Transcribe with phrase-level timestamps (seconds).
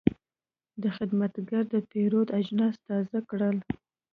[0.81, 3.57] دا خدمتګر د پیرود اجناس تازه کړل.